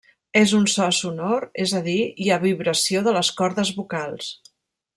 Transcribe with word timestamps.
És 0.39 0.53
un 0.59 0.63
so 0.75 0.87
sonor, 0.99 1.45
és 1.65 1.73
a 1.79 1.81
dir, 1.89 1.99
hi 2.23 2.31
ha 2.31 2.39
vibració 2.45 3.05
de 3.09 3.15
les 3.19 3.31
cordes 3.43 3.73
vocals. 3.77 4.33